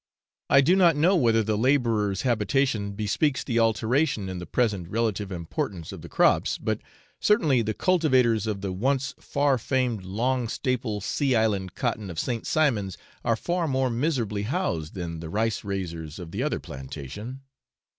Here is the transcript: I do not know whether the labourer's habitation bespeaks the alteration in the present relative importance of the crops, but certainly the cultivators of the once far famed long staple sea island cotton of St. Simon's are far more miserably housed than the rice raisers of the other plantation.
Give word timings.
I 0.49 0.61
do 0.61 0.75
not 0.75 0.95
know 0.95 1.15
whether 1.15 1.43
the 1.43 1.55
labourer's 1.55 2.23
habitation 2.23 2.93
bespeaks 2.93 3.43
the 3.43 3.59
alteration 3.59 4.29
in 4.29 4.39
the 4.39 4.47
present 4.47 4.89
relative 4.89 5.31
importance 5.31 5.91
of 5.91 6.01
the 6.01 6.09
crops, 6.09 6.57
but 6.57 6.79
certainly 7.19 7.61
the 7.61 7.75
cultivators 7.75 8.47
of 8.47 8.61
the 8.61 8.71
once 8.73 9.13
far 9.19 9.59
famed 9.59 10.03
long 10.03 10.47
staple 10.47 11.01
sea 11.01 11.35
island 11.35 11.75
cotton 11.75 12.09
of 12.09 12.17
St. 12.17 12.47
Simon's 12.47 12.97
are 13.23 13.35
far 13.35 13.67
more 13.67 13.91
miserably 13.91 14.41
housed 14.41 14.95
than 14.95 15.19
the 15.19 15.29
rice 15.29 15.63
raisers 15.63 16.17
of 16.17 16.31
the 16.31 16.41
other 16.41 16.59
plantation. 16.59 17.41